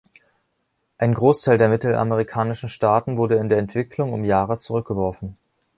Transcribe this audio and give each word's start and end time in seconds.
Ein 0.97 1.13
Großteil 1.13 1.59
der 1.59 1.69
mittelamerikanischen 1.69 2.69
Staaten 2.69 3.17
wurde 3.17 3.35
in 3.35 3.49
der 3.49 3.59
Entwicklung 3.59 4.13
um 4.13 4.23
Jahre 4.23 4.57
zurückgeworfen. 4.57 5.37